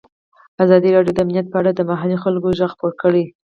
ازادي 0.63 0.89
راډیو 0.95 1.15
د 1.15 1.19
امنیت 1.25 1.47
په 1.49 1.57
اړه 1.61 1.71
د 1.73 1.81
محلي 1.89 2.17
خلکو 2.23 2.45
غږ 2.59 2.69
خپور 2.73 2.93
کړی. 3.01 3.23